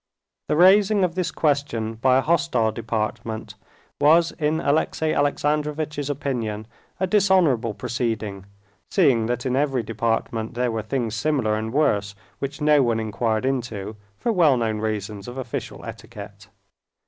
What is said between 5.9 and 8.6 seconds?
opinion a dishonorable proceeding,